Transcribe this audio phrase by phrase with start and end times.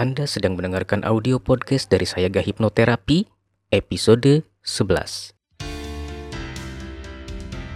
[0.00, 3.28] Anda sedang mendengarkan audio podcast dari Sayaga Hipnoterapi,
[3.68, 5.36] episode 11.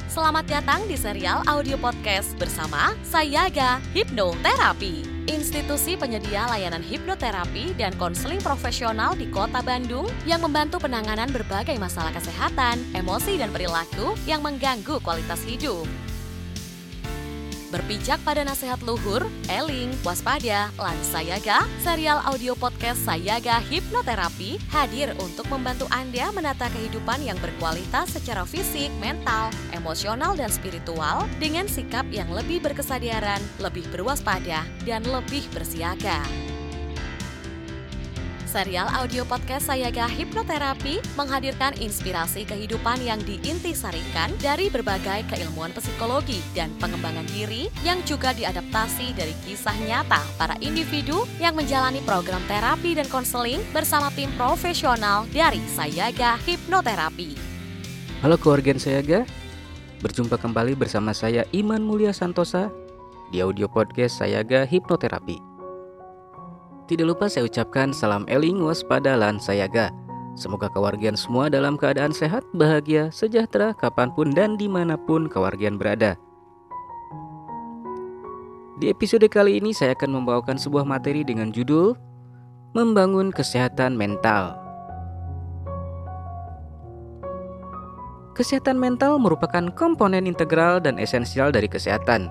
[0.09, 5.29] Selamat datang di serial audio podcast bersama Sayaga Hipnoterapi.
[5.29, 12.17] Institusi penyedia layanan hipnoterapi dan konseling profesional di Kota Bandung yang membantu penanganan berbagai masalah
[12.17, 15.85] kesehatan, emosi, dan perilaku yang mengganggu kualitas hidup.
[17.75, 25.51] Berpijak pada nasihat luhur, eling, waspada, lan sayaga, serial audio podcast Sayaga Hipnoterapi hadir untuk
[25.51, 32.31] membantu Anda menata kehidupan yang berkualitas secara fisik, mental, emosional, dan spiritual dengan sikap yang
[32.31, 36.54] lebih berkesadaran, lebih berwaspada, dan lebih bersiaga.
[38.55, 46.71] Serial audio podcast Sayaga Hipnoterapi menghadirkan inspirasi kehidupan yang diintisarikan dari berbagai keilmuan psikologi dan
[46.79, 53.11] pengembangan diri yang juga diadaptasi dari kisah nyata para individu yang menjalani program terapi dan
[53.11, 57.35] konseling bersama tim profesional dari Sayaga Hipnoterapi.
[58.23, 59.27] Halo keluarga Sayaga,
[59.99, 62.71] berjumpa kembali bersama saya Iman Mulia Santosa
[63.35, 65.54] di audio podcast Sayaga Hipnoterapi.
[66.85, 69.89] Tidak lupa saya ucapkan salam eling waspada lan sayaga.
[70.37, 75.81] Semoga kewargian semua dalam keadaan sehat, bahagia, sejahtera, kapan pun dan di mana pun kewargian
[75.81, 76.21] berada.
[78.83, 81.97] Di episode kali ini saya akan membawakan sebuah materi dengan judul
[82.77, 84.61] Membangun Kesehatan Mental.
[88.35, 92.29] Kesehatan mental merupakan komponen integral dan esensial dari kesehatan.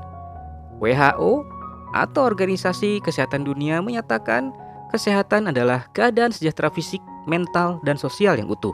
[0.84, 1.48] WHO
[1.94, 4.50] atau Organisasi Kesehatan Dunia menyatakan
[4.90, 8.74] kesehatan adalah keadaan sejahtera fisik, mental, dan sosial yang utuh,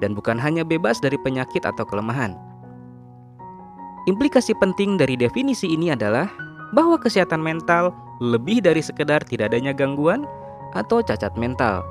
[0.00, 2.36] dan bukan hanya bebas dari penyakit atau kelemahan.
[4.08, 6.32] Implikasi penting dari definisi ini adalah
[6.72, 7.92] bahwa kesehatan mental
[8.24, 10.24] lebih dari sekedar tidak adanya gangguan
[10.72, 11.84] atau cacat mental.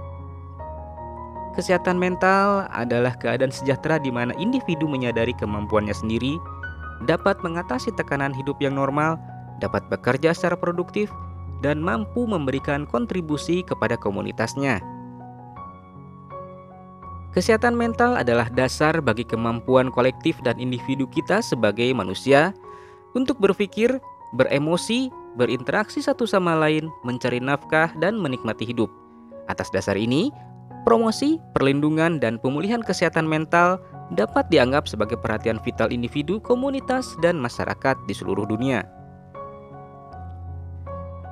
[1.58, 6.38] Kesehatan mental adalah keadaan sejahtera di mana individu menyadari kemampuannya sendiri,
[7.10, 9.18] dapat mengatasi tekanan hidup yang normal,
[9.60, 11.10] dapat bekerja secara produktif,
[11.66, 14.82] dan mampu memberikan kontribusi kepada komunitasnya.
[17.38, 22.50] Kesehatan mental adalah dasar bagi kemampuan kolektif dan individu kita sebagai manusia
[23.14, 24.02] untuk berpikir,
[24.34, 28.90] beremosi, berinteraksi satu sama lain, mencari nafkah, dan menikmati hidup.
[29.46, 30.34] Atas dasar ini,
[30.82, 33.78] promosi, perlindungan, dan pemulihan kesehatan mental
[34.18, 38.97] dapat dianggap sebagai perhatian vital individu, komunitas, dan masyarakat di seluruh dunia.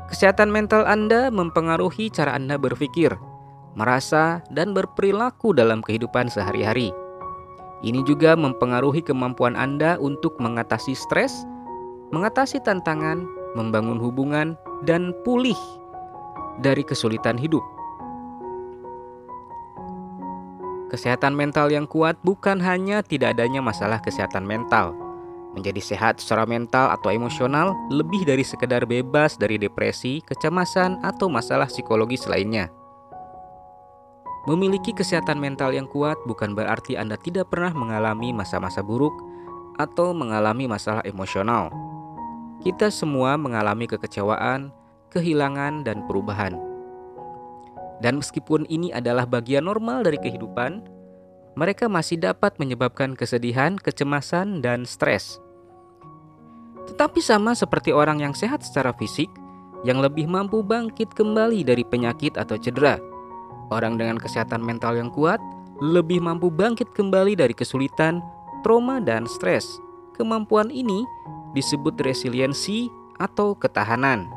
[0.05, 3.17] Kesehatan mental Anda mempengaruhi cara Anda berpikir,
[3.73, 6.93] merasa, dan berperilaku dalam kehidupan sehari-hari.
[7.81, 11.33] Ini juga mempengaruhi kemampuan Anda untuk mengatasi stres,
[12.13, 13.25] mengatasi tantangan,
[13.57, 14.53] membangun hubungan,
[14.85, 15.57] dan pulih
[16.61, 17.65] dari kesulitan hidup.
[20.93, 24.93] Kesehatan mental yang kuat bukan hanya tidak adanya masalah kesehatan mental,
[25.55, 31.71] Menjadi sehat secara mental atau emosional lebih dari sekedar bebas dari depresi, kecemasan, atau masalah
[31.71, 32.67] psikologis lainnya.
[34.45, 39.15] Memiliki kesehatan mental yang kuat bukan berarti Anda tidak pernah mengalami masa-masa buruk
[39.81, 41.73] atau mengalami masalah emosional.
[42.61, 44.69] Kita semua mengalami kekecewaan,
[45.09, 46.59] kehilangan, dan perubahan.
[48.03, 50.83] Dan meskipun ini adalah bagian normal dari kehidupan,
[51.55, 55.39] mereka masih dapat menyebabkan kesedihan, kecemasan, dan stres.
[56.85, 59.29] Tetapi sama seperti orang yang sehat secara fisik,
[59.85, 62.97] yang lebih mampu bangkit kembali dari penyakit atau cedera.
[63.73, 65.41] Orang dengan kesehatan mental yang kuat
[65.81, 68.23] lebih mampu bangkit kembali dari kesulitan,
[68.63, 69.67] trauma, dan stres.
[70.15, 71.03] Kemampuan ini
[71.51, 72.87] disebut resiliensi
[73.19, 74.27] atau ketahanan.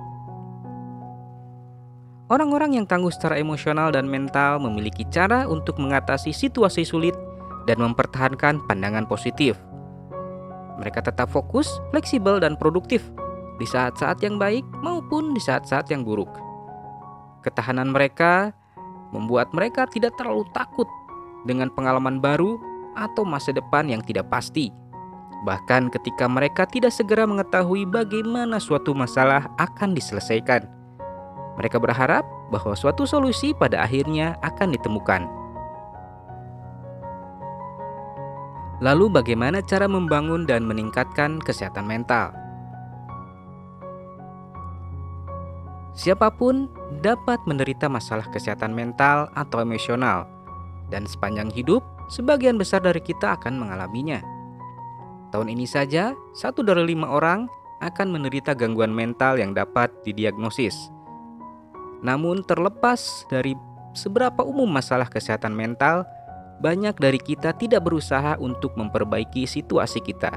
[2.28, 7.16] Orang-orang yang tangguh secara emosional dan mental memiliki cara untuk mengatasi situasi sulit
[7.64, 9.56] dan mempertahankan pandangan positif.
[10.78, 13.02] Mereka tetap fokus, fleksibel, dan produktif
[13.58, 16.30] di saat-saat yang baik maupun di saat-saat yang buruk.
[17.42, 18.54] Ketahanan mereka
[19.10, 20.86] membuat mereka tidak terlalu takut
[21.42, 22.58] dengan pengalaman baru
[22.94, 24.70] atau masa depan yang tidak pasti.
[25.46, 30.66] Bahkan ketika mereka tidak segera mengetahui bagaimana suatu masalah akan diselesaikan,
[31.54, 35.26] mereka berharap bahwa suatu solusi pada akhirnya akan ditemukan.
[38.78, 42.30] Lalu, bagaimana cara membangun dan meningkatkan kesehatan mental?
[45.98, 46.70] Siapa pun
[47.02, 50.30] dapat menderita masalah kesehatan mental atau emosional,
[50.94, 54.22] dan sepanjang hidup, sebagian besar dari kita akan mengalaminya.
[55.34, 57.50] Tahun ini saja, satu dari lima orang
[57.82, 60.94] akan menderita gangguan mental yang dapat didiagnosis.
[62.06, 63.58] Namun terlepas dari
[63.90, 66.06] seberapa umum masalah kesehatan mental,
[66.58, 70.34] banyak dari kita tidak berusaha untuk memperbaiki situasi kita.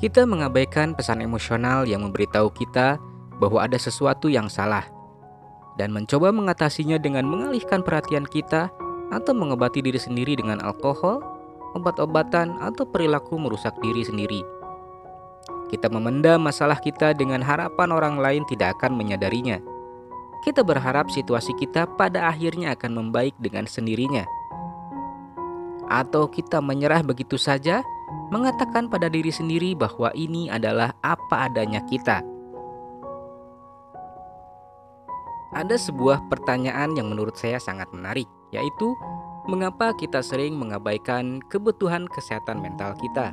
[0.00, 3.00] Kita mengabaikan pesan emosional yang memberitahu kita
[3.40, 4.84] bahwa ada sesuatu yang salah,
[5.80, 8.68] dan mencoba mengatasinya dengan mengalihkan perhatian kita
[9.10, 11.22] atau mengobati diri sendiri dengan alkohol,
[11.78, 14.42] obat-obatan, atau perilaku merusak diri sendiri.
[15.72, 19.58] Kita memendam masalah kita dengan harapan orang lain tidak akan menyadarinya.
[20.44, 24.28] Kita berharap situasi kita pada akhirnya akan membaik dengan sendirinya.
[25.88, 27.80] Atau kita menyerah begitu saja,
[28.28, 32.20] mengatakan pada diri sendiri bahwa ini adalah apa adanya kita.
[35.54, 38.92] Ada sebuah pertanyaan yang menurut saya sangat menarik, yaitu
[39.48, 43.32] mengapa kita sering mengabaikan kebutuhan kesehatan mental kita.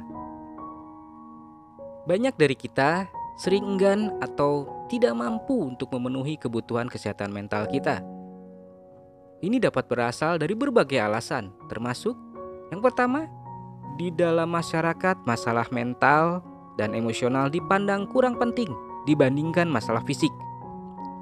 [2.06, 3.10] Banyak dari kita
[3.42, 8.06] sering enggan atau tidak mampu untuk memenuhi kebutuhan kesehatan mental kita.
[9.42, 12.14] Ini dapat berasal dari berbagai alasan, termasuk
[12.70, 13.26] yang pertama,
[13.98, 16.46] di dalam masyarakat masalah mental
[16.78, 18.70] dan emosional dipandang kurang penting
[19.10, 20.32] dibandingkan masalah fisik.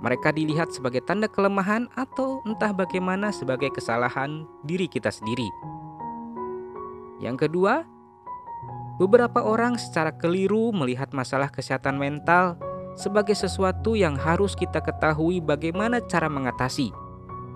[0.03, 5.47] Mereka dilihat sebagai tanda kelemahan atau entah bagaimana sebagai kesalahan diri kita sendiri.
[7.19, 7.83] Yang kedua,
[8.99, 12.59] beberapa orang secara keliru melihat masalah kesehatan mental
[12.99, 16.91] sebagai sesuatu yang harus kita ketahui bagaimana cara mengatasi.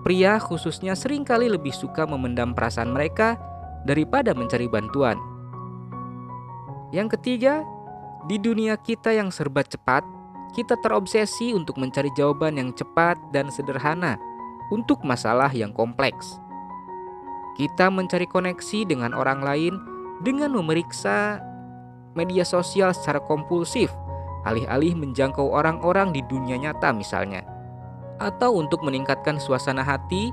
[0.00, 3.36] Pria khususnya sering kali lebih suka memendam perasaan mereka
[3.84, 5.20] daripada mencari bantuan.
[6.96, 7.60] Yang ketiga,
[8.24, 10.00] di dunia kita yang serba cepat,
[10.56, 14.16] kita terobsesi untuk mencari jawaban yang cepat dan sederhana
[14.72, 16.40] untuk masalah yang kompleks.
[17.60, 21.42] Kita mencari koneksi dengan orang lain dengan memeriksa
[22.14, 23.90] media sosial secara kompulsif
[24.44, 27.42] alih-alih menjangkau orang-orang di dunia nyata misalnya.
[28.20, 30.30] Atau untuk meningkatkan suasana hati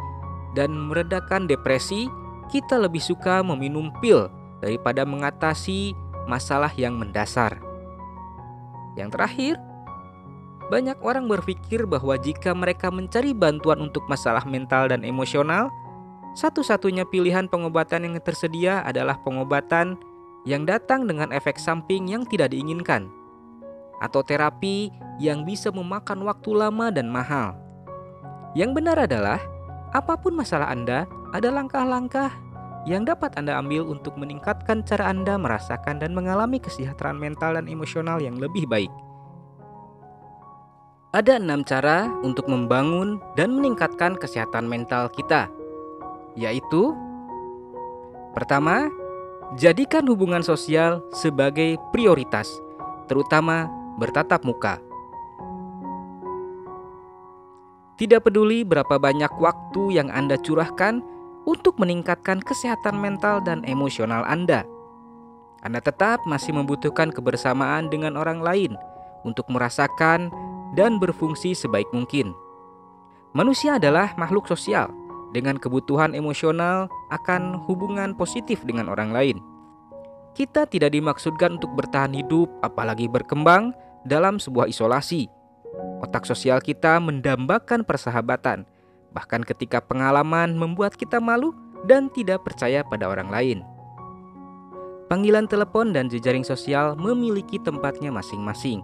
[0.53, 2.05] dan meredakan depresi,
[2.51, 4.29] kita lebih suka meminum pil
[4.59, 5.95] daripada mengatasi
[6.29, 7.57] masalah yang mendasar.
[8.99, 9.55] Yang terakhir,
[10.69, 15.71] banyak orang berpikir bahwa jika mereka mencari bantuan untuk masalah mental dan emosional,
[16.31, 19.99] satu-satunya pilihan pengobatan yang tersedia adalah pengobatan
[20.47, 23.11] yang datang dengan efek samping yang tidak diinginkan
[24.01, 24.89] atau terapi
[25.21, 27.53] yang bisa memakan waktu lama dan mahal.
[28.57, 29.39] Yang benar adalah,
[29.93, 32.33] apa pun masalah Anda, ada langkah-langkah
[32.89, 38.17] yang dapat Anda ambil untuk meningkatkan cara Anda merasakan dan mengalami kesejahteraan mental dan emosional
[38.17, 38.89] yang lebih baik.
[41.13, 45.51] Ada enam cara untuk membangun dan meningkatkan kesehatan mental kita,
[46.35, 46.95] yaitu:
[48.35, 48.87] pertama,
[49.59, 52.47] jadikan hubungan sosial sebagai prioritas,
[53.11, 53.67] terutama
[53.99, 54.79] bertatap muka.
[57.99, 61.05] Tidak peduli berapa banyak waktu yang Anda curahkan
[61.45, 64.65] untuk meningkatkan kesehatan mental dan emosional Anda,
[65.61, 68.73] Anda tetap masih membutuhkan kebersamaan dengan orang lain
[69.21, 70.33] untuk merasakan
[70.73, 72.33] dan berfungsi sebaik mungkin.
[73.37, 74.89] Manusia adalah makhluk sosial
[75.31, 79.37] dengan kebutuhan emosional akan hubungan positif dengan orang lain.
[80.31, 83.75] Kita tidak dimaksudkan untuk bertahan hidup, apalagi berkembang
[84.07, 85.27] dalam sebuah isolasi.
[85.99, 88.63] Otak sosial kita mendambakan persahabatan,
[89.11, 91.51] bahkan ketika pengalaman membuat kita malu
[91.83, 93.59] dan tidak percaya pada orang lain.
[95.11, 98.79] Panggilan telepon dan jejaring sosial memiliki tempatnya masing-masing,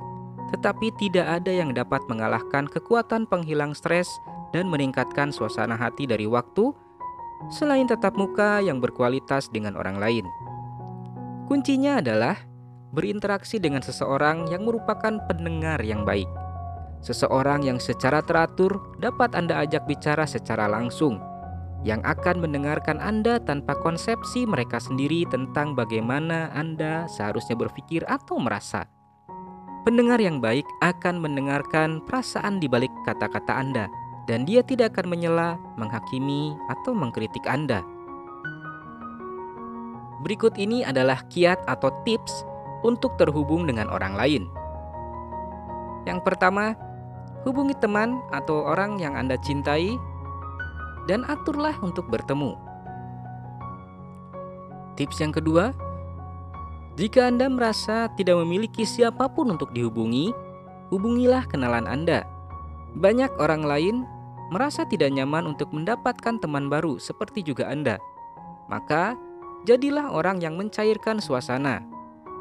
[0.51, 4.07] tetapi tidak ada yang dapat mengalahkan kekuatan penghilang stres
[4.55, 6.71] dan meningkatkan suasana hati dari waktu
[7.53, 10.25] selain tatap muka yang berkualitas dengan orang lain.
[11.47, 12.35] Kuncinya adalah
[12.91, 16.27] berinteraksi dengan seseorang yang merupakan pendengar yang baik.
[17.03, 21.21] Seseorang yang secara teratur dapat Anda ajak bicara secara langsung,
[21.85, 28.89] yang akan mendengarkan Anda tanpa konsepsi mereka sendiri tentang bagaimana Anda seharusnya berpikir atau merasa.
[29.87, 33.87] Pendengar yang baik akan mendengarkan perasaan di balik kata-kata Anda,
[34.27, 37.87] dan dia tidak akan menyela, menghakimi, atau mengkritik Anda.
[40.27, 42.43] Berikut ini adalah kiat atau tips
[42.83, 44.43] untuk terhubung dengan orang lain.
[46.03, 46.75] Yang pertama,
[47.47, 49.95] hubungi teman atau orang yang Anda cintai
[51.07, 52.59] dan aturlah untuk bertemu.
[54.99, 55.71] Tips yang kedua,
[56.97, 60.33] jika Anda merasa tidak memiliki siapa pun untuk dihubungi,
[60.89, 62.25] hubungilah kenalan Anda.
[62.97, 63.95] Banyak orang lain
[64.49, 68.01] merasa tidak nyaman untuk mendapatkan teman baru seperti juga Anda.
[68.67, 69.13] Maka,
[69.67, 71.83] Jadilah orang yang mencairkan suasana.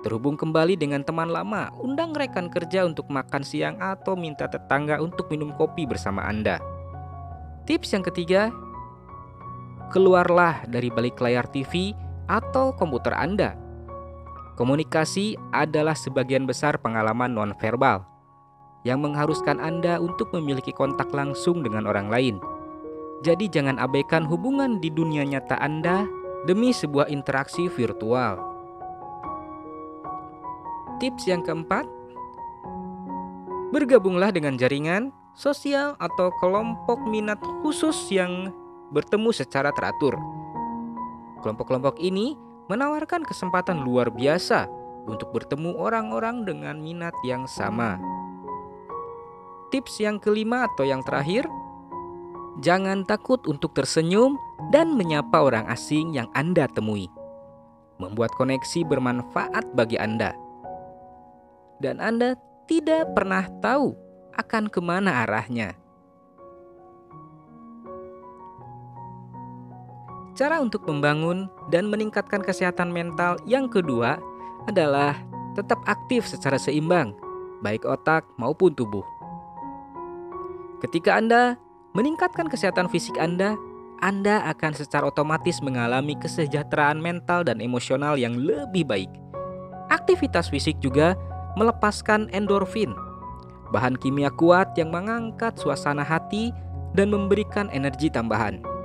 [0.07, 5.27] terhubung kembali dengan teman lama, undang rekan kerja untuk makan siang atau minta tetangga untuk
[5.27, 6.63] minum kopi bersama Anda.
[7.67, 8.55] Tips yang ketiga,
[9.91, 11.91] keluarlah dari balik layar TV
[12.31, 13.59] atau komputer Anda.
[14.57, 18.09] Komunikasi adalah sebagian besar pengalaman nonverbal
[18.89, 22.41] yang mengharuskan Anda untuk memiliki kontak langsung dengan orang lain.
[23.21, 26.09] Jadi jangan abaikan hubungan di dunia nyata Anda
[26.49, 28.41] demi sebuah interaksi virtual.
[31.05, 31.85] Tips yang keempat,
[33.77, 38.49] bergabunglah dengan jaringan sosial atau kelompok minat khusus yang
[38.89, 40.17] bertemu secara teratur.
[41.45, 44.67] Kelompok-kelompok ini menawarkan kesempatan luar biasa
[45.07, 47.99] untuk bertemu orang-orang dengan minat yang sama.
[49.71, 51.47] Tips yang kelima atau yang terakhir,
[52.63, 54.39] jangan takut untuk tersenyum
[54.75, 57.11] dan menyapa orang asing yang Anda temui.
[57.97, 60.37] Membuat koneksi bermanfaat bagi Anda
[61.81, 63.95] dan Anda tidak pernah tahu
[64.37, 65.77] akan ke mana arahnya.
[70.37, 74.21] Cara untuk membangun dan meningkatkan kesehatan mental yang kedua
[74.69, 75.17] adalah
[75.57, 77.17] tetap aktif secara seimbang,
[77.65, 79.01] baik otak maupun tubuh.
[80.85, 81.57] Ketika Anda
[81.97, 83.57] meningkatkan kesehatan fisik Anda,
[84.05, 89.09] Anda akan secara otomatis mengalami kesejahteraan mental dan emosional yang lebih baik.
[89.89, 91.17] Aktivitas fisik juga
[91.57, 92.93] melepaskan endorfin,
[93.73, 96.53] bahan kimia kuat yang mengangkat suasana hati
[96.93, 98.76] dan memberikan energi tambahan.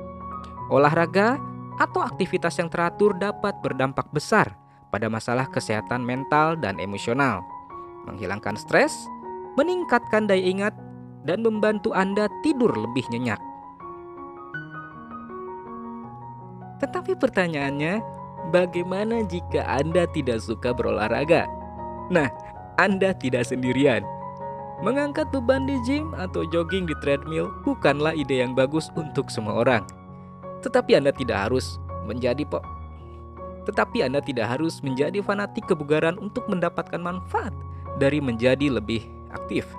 [0.72, 1.36] Olahraga
[1.78, 4.56] atau aktivitas yang teratur dapat berdampak besar
[4.88, 7.44] pada masalah kesehatan mental dan emosional,
[8.08, 8.96] menghilangkan stres,
[9.60, 10.74] meningkatkan daya ingat,
[11.28, 13.40] dan membantu Anda tidur lebih nyenyak.
[16.80, 18.02] Tetapi pertanyaannya,
[18.50, 21.46] bagaimana jika Anda tidak suka berolahraga?
[22.10, 22.28] Nah,
[22.82, 24.02] anda tidak sendirian.
[24.82, 29.86] Mengangkat beban di gym atau jogging di treadmill bukanlah ide yang bagus untuk semua orang.
[30.62, 32.62] Tetapi Anda tidak harus menjadi po
[33.66, 37.54] tetapi Anda tidak harus menjadi fanatik kebugaran untuk mendapatkan manfaat
[38.02, 39.70] dari menjadi lebih aktif.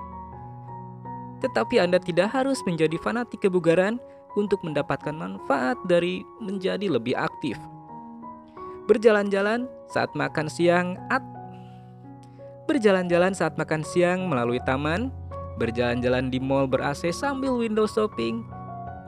[1.42, 3.98] Tetapi Anda tidak harus menjadi fanatik kebugaran
[4.38, 7.58] untuk mendapatkan manfaat dari menjadi lebih aktif.
[8.86, 11.30] Berjalan-jalan saat makan siang atau
[12.70, 15.10] berjalan-jalan saat makan siang melalui taman,
[15.58, 18.46] berjalan-jalan di mall ber-AC sambil window shopping,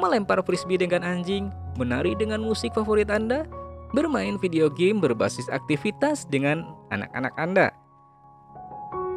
[0.02, 3.46] melempar frisbee dengan anjing, menari dengan musik favorit Anda,
[3.94, 7.68] bermain video game berbasis aktivitas dengan anak-anak Anda.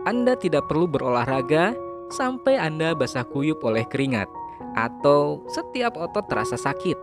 [0.06, 1.76] Anda tidak perlu berolahraga
[2.14, 4.30] sampai Anda basah kuyup oleh keringat
[4.78, 6.96] atau setiap otot terasa sakit.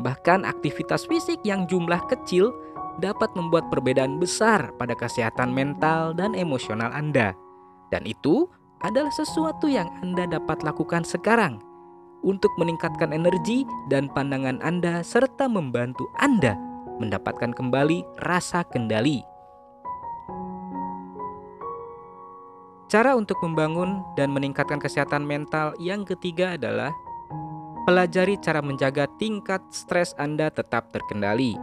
[0.00, 2.54] Bahkan aktivitas fisik yang jumlah kecil
[2.96, 7.36] dapat membuat perbedaan besar pada kesehatan mental dan emosional Anda.
[7.92, 8.48] Dan itu
[8.80, 11.60] adalah sesuatu yang Anda dapat lakukan sekarang
[12.22, 16.58] untuk meningkatkan energi dan pandangan Anda serta membantu Anda
[17.02, 19.26] mendapatkan kembali rasa kendali.
[22.86, 26.92] Cara untuk membangun dan meningkatkan kesehatan mental yang ketiga adalah
[27.88, 31.56] pelajari cara menjaga tingkat stres Anda tetap terkendali.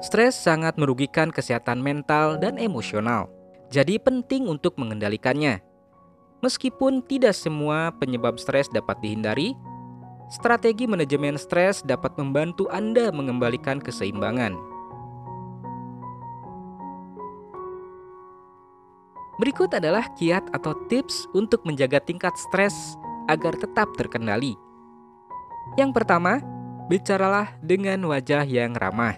[0.00, 3.28] Stres sangat merugikan kesehatan mental dan emosional,
[3.68, 5.69] jadi penting untuk mengendalikannya.
[6.40, 9.52] Meskipun tidak semua penyebab stres dapat dihindari,
[10.32, 14.56] strategi manajemen stres dapat membantu Anda mengembalikan keseimbangan.
[19.36, 22.96] Berikut adalah kiat atau tips untuk menjaga tingkat stres
[23.28, 24.56] agar tetap terkendali.
[25.76, 26.40] Yang pertama,
[26.88, 29.16] bicaralah dengan wajah yang ramah.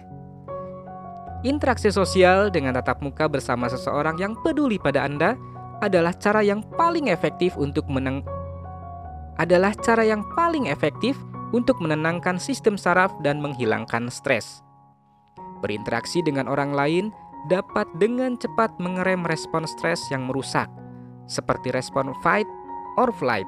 [1.43, 5.35] Interaksi sosial dengan tatap muka bersama seseorang yang peduli pada Anda
[5.83, 8.23] adalah cara yang paling efektif untuk meneng
[9.37, 11.17] adalah cara yang paling efektif
[11.53, 14.61] untuk menenangkan sistem saraf dan menghilangkan stres.
[15.61, 17.05] Berinteraksi dengan orang lain
[17.47, 20.69] dapat dengan cepat mengerem respon stres yang merusak,
[21.25, 22.47] seperti respon fight
[22.99, 23.47] or flight.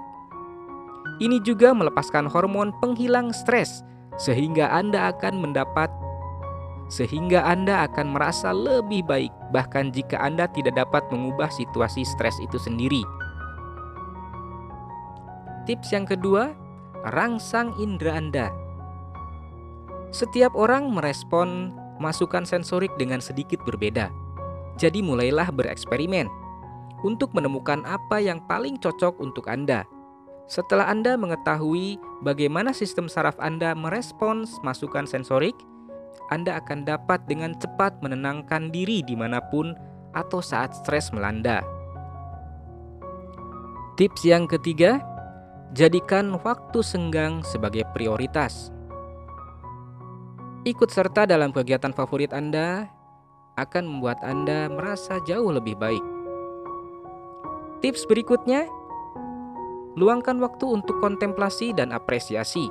[1.21, 3.85] Ini juga melepaskan hormon penghilang stres,
[4.17, 5.91] sehingga Anda akan mendapat
[6.85, 12.59] sehingga Anda akan merasa lebih baik, bahkan jika Anda tidak dapat mengubah situasi stres itu
[12.59, 12.99] sendiri.
[15.63, 16.51] Tips yang kedua,
[17.15, 18.51] rangsang indera Anda.
[20.11, 21.71] Setiap orang merespon
[22.03, 24.11] masukan sensorik dengan sedikit berbeda.
[24.75, 26.27] Jadi mulailah bereksperimen
[27.07, 29.87] untuk menemukan apa yang paling cocok untuk Anda.
[30.51, 35.55] Setelah Anda mengetahui bagaimana sistem saraf Anda merespons masukan sensorik,
[36.33, 39.77] Anda akan dapat dengan cepat menenangkan diri di mana pun
[40.15, 41.61] atau saat stres melanda.
[43.95, 44.99] Tips yang ketiga,
[45.71, 48.73] jadikan waktu senggang sebagai prioritas.
[50.65, 52.89] Ikut serta dalam kegiatan favorit Anda
[53.55, 56.03] akan membuat Anda merasa jauh lebih baik.
[57.79, 58.65] Tips berikutnya,
[59.95, 62.67] luangkan waktu untuk kontemplasi dan apresiasi.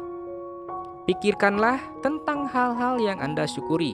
[1.05, 3.93] Pikirkanlah tentang hal-hal yang Anda syukuri.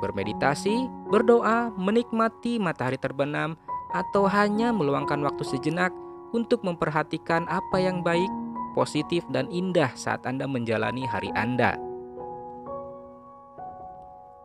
[0.00, 3.52] Bermeditasi, berdoa, menikmati matahari terbenam,
[3.92, 5.92] atau hanya meluangkan waktu sejenak
[6.32, 8.32] untuk memperhatikan apa yang baik,
[8.72, 11.76] positif, dan indah saat Anda menjalani hari Anda.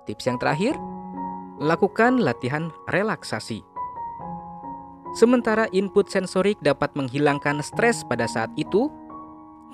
[0.04, 0.76] Tips yang terakhir,
[1.56, 3.64] lakukan latihan relaksasi.
[5.16, 8.92] Sementara input sensorik dapat menghilangkan stres pada saat itu,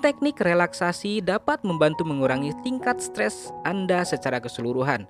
[0.04, 5.08] teknik relaksasi dapat membantu mengurangi tingkat stres Anda secara keseluruhan.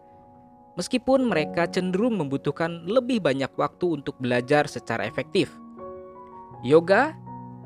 [0.79, 5.51] Meskipun mereka cenderung membutuhkan lebih banyak waktu untuk belajar secara efektif.
[6.63, 7.11] Yoga,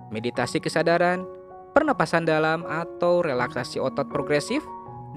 [0.08, 1.28] meditasi kesadaran,
[1.76, 4.64] pernapasan dalam atau relaksasi otot progresif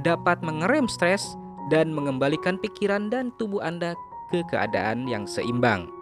[0.04, 1.40] dapat mengerem stres
[1.72, 3.96] dan mengembalikan pikiran dan tubuh Anda
[4.36, 6.01] ke keadaan yang seimbang.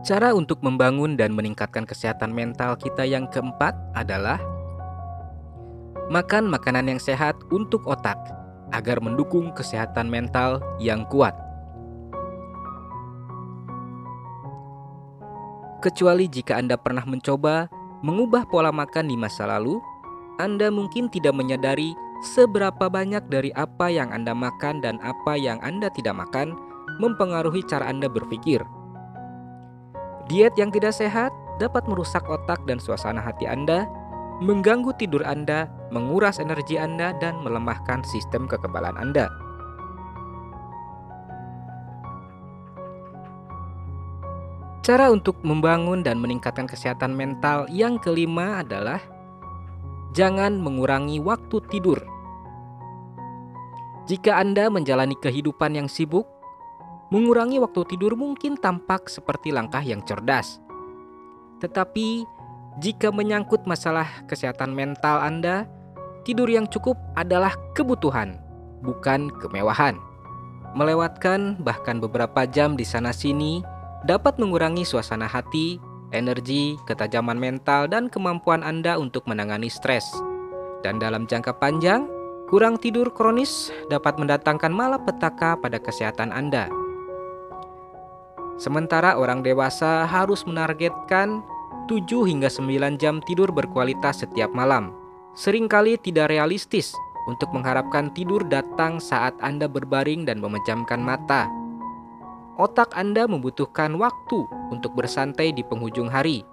[0.00, 4.40] Cara untuk membangun dan meningkatkan kesehatan mental kita yang keempat adalah
[6.08, 8.16] makan makanan yang sehat untuk otak
[8.72, 11.36] agar mendukung kesehatan mental yang kuat.
[15.84, 17.68] Kecuali jika Anda pernah mencoba
[18.00, 19.80] mengubah pola makan di masa lalu,
[20.40, 21.92] anda mungkin tidak menyadari
[22.24, 26.56] seberapa banyak dari apa yang Anda makan dan apa yang Anda tidak makan
[26.96, 28.79] mempengaruhi cara Anda berpikir.
[30.30, 33.90] Diet yang tidak sehat dapat merusak otak dan suasana hati Anda,
[34.38, 39.26] mengganggu tidur Anda, menguras energi Anda, dan melemahkan sistem kekebalan Anda.
[44.86, 49.02] Cara untuk membangun dan meningkatkan kesehatan mental yang kelima adalah
[50.14, 52.00] jangan mengurangi waktu tidur.
[54.08, 56.24] Jika Anda menjalani kehidupan yang sibuk,
[57.10, 60.62] mengurangi waktu tidur mungkin tampak seperti langkah yang cerdas.
[61.60, 62.24] Tetapi,
[62.80, 65.68] jika menyangkut masalah kesehatan mental Anda,
[66.24, 68.38] tidur yang cukup adalah kebutuhan,
[68.80, 69.98] bukan kemewahan.
[70.72, 73.60] Melewatkan bahkan beberapa jam di sana-sini
[74.06, 80.06] dapat mengurangi suasana hati energi, ketajaman mental, dan kemampuan Anda untuk menangani stres.
[80.82, 82.06] Dan dalam jangka panjang,
[82.50, 86.79] kurang tidur kronis dapat mendatangkan malapetaka pada kesehatan Anda.
[88.60, 91.40] Sementara orang dewasa harus menargetkan
[91.88, 94.92] 7 hingga 9 jam tidur berkualitas setiap malam.
[95.32, 96.92] Seringkali tidak realistis
[97.24, 101.48] untuk mengharapkan tidur datang saat Anda berbaring dan memejamkan mata
[102.60, 106.44] otak Anda membutuhkan waktu untuk bersantai di penghujung hari.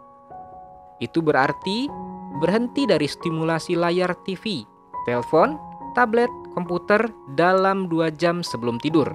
[1.03, 1.91] Itu berarti
[2.39, 4.63] berhenti dari stimulasi layar TV,
[5.03, 5.59] telepon,
[5.91, 9.11] tablet, komputer dalam dua jam sebelum tidur,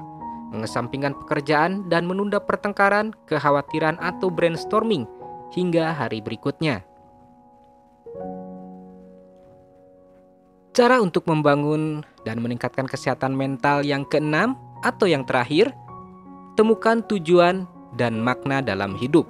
[0.53, 5.09] mengesampingkan pekerjaan dan menunda pertengkaran, kekhawatiran, atau brainstorming
[5.57, 6.85] hingga hari berikutnya.
[10.73, 15.69] Cara untuk membangun dan meningkatkan kesehatan mental yang keenam atau yang terakhir
[16.57, 19.29] temukan tujuan dan makna dalam hidup.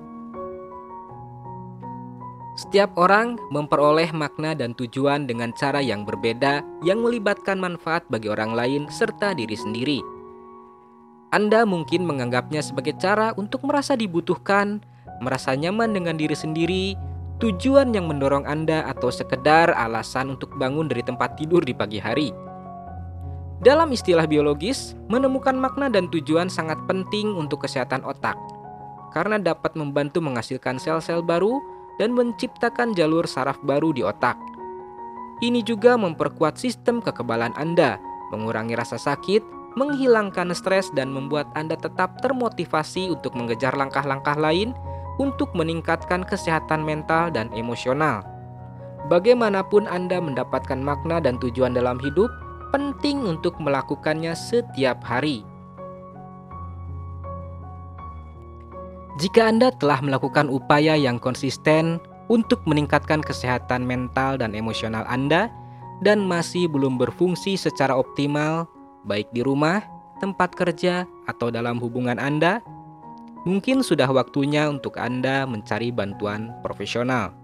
[2.52, 8.52] Setiap orang memperoleh makna dan tujuan dengan cara yang berbeda yang melibatkan manfaat bagi orang
[8.52, 10.21] lain serta diri sendiri.
[11.32, 14.84] Anda mungkin menganggapnya sebagai cara untuk merasa dibutuhkan,
[15.24, 16.92] merasa nyaman dengan diri sendiri,
[17.40, 22.36] tujuan yang mendorong Anda atau sekedar alasan untuk bangun dari tempat tidur di pagi hari.
[23.64, 28.36] Dalam istilah biologis, menemukan makna dan tujuan sangat penting untuk kesehatan otak
[29.16, 31.64] karena dapat membantu menghasilkan sel-sel baru
[31.96, 34.36] dan menciptakan jalur saraf baru di otak.
[35.40, 37.96] Ini juga memperkuat sistem kekebalan Anda,
[38.34, 44.76] mengurangi rasa sakit, menghilangkan stres dan membuat Anda tetap termotivasi untuk mengejar langkah-langkah lain
[45.20, 48.24] untuk meningkatkan kesehatan mental dan emosional.
[49.10, 52.30] Bagaimanapun Anda mendapatkan makna dan tujuan dalam hidup,
[52.70, 55.44] penting untuk melakukannya setiap hari.
[59.20, 62.00] Jika Anda telah melakukan upaya yang konsisten
[62.32, 65.52] untuk meningkatkan kesehatan mental dan emosional Anda
[66.00, 68.71] dan masih belum berfungsi secara optimal,
[69.06, 69.82] baik di rumah,
[70.22, 72.62] tempat kerja, atau dalam hubungan Anda,
[73.42, 77.34] mungkin sudah waktunya untuk Anda mencari bantuan profesional.